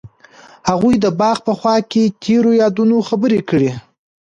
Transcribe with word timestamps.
هغوی 0.69 0.95
د 0.99 1.05
باغ 1.19 1.37
په 1.47 1.53
خوا 1.59 1.75
کې 1.91 2.03
تیرو 2.23 2.51
یادونو 2.61 2.97
خبرې 3.09 3.39
کړې. 3.49 3.71